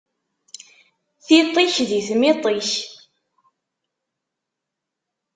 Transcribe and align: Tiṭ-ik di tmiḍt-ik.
Tiṭ-ik 1.25 1.75
di 1.89 2.01
tmiḍt-ik. 2.07 2.71